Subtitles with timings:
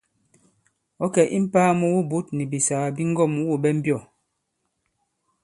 [1.03, 3.99] Ɔ̌ kɛ̀ i mpāa mu wubǔt nì bìsàgà bi ŋgɔ᷇m wû ɓɛ mbyɔ̂?